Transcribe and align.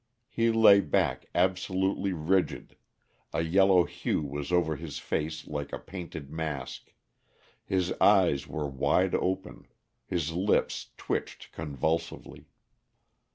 He 0.31 0.49
lay 0.51 0.81
back 0.81 1.27
absolutely 1.35 2.11
rigid, 2.11 2.75
a 3.33 3.43
yellow 3.43 3.83
hue 3.83 4.23
was 4.23 4.51
over 4.51 4.75
his 4.75 4.97
face 4.97 5.45
like 5.45 5.71
a 5.71 5.77
painted 5.77 6.31
mask, 6.31 6.91
his 7.63 7.91
eyes 8.01 8.47
were 8.47 8.67
wide 8.67 9.13
open, 9.13 9.67
his 10.07 10.31
lips 10.33 10.89
twitched 10.97 11.51
convulsively. 11.51 12.47